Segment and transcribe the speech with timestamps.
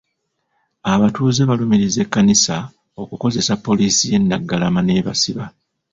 [0.93, 2.55] Abatuuze balumiriza Ekkanisa
[3.01, 5.45] okukozesa poliisi y'e Naggalama ne babasiba.